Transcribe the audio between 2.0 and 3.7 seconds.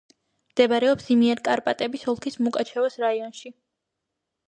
ოლქის მუკაჩევოს რაიონში.